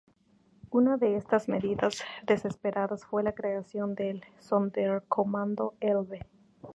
Una 0.71 0.97
de 0.97 1.15
estas 1.15 1.47
medidas 1.47 2.03
desesperadas 2.25 3.05
fue 3.05 3.21
la 3.21 3.33
creación 3.35 3.93
del 3.93 4.23
Sonderkommando 4.39 5.75
Elbe. 5.79 6.21